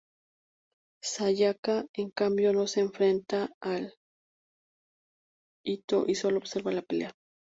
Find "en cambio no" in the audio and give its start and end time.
1.93-2.65